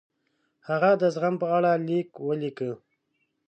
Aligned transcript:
هغه 0.67 0.91
د 1.01 1.03
زغم 1.13 1.35
په 1.41 1.47
اړه 1.57 1.71
لیک 1.87 2.09
ولیکه. 2.27 2.71